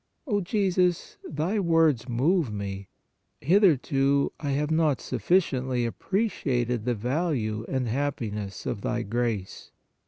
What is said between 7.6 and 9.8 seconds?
and happiness of Thy grace.